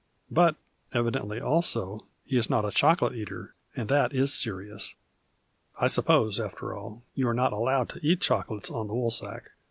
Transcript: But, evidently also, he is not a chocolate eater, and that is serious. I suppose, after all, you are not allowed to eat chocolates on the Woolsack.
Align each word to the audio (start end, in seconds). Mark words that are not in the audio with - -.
But, 0.31 0.55
evidently 0.93 1.39
also, 1.39 2.07
he 2.25 2.35
is 2.35 2.49
not 2.49 2.65
a 2.65 2.71
chocolate 2.71 3.13
eater, 3.13 3.53
and 3.75 3.87
that 3.89 4.13
is 4.15 4.33
serious. 4.33 4.95
I 5.79 5.85
suppose, 5.85 6.39
after 6.39 6.75
all, 6.75 7.03
you 7.13 7.27
are 7.27 7.35
not 7.35 7.53
allowed 7.53 7.87
to 7.89 7.99
eat 8.03 8.19
chocolates 8.19 8.71
on 8.71 8.87
the 8.87 8.95
Woolsack. 8.95 9.51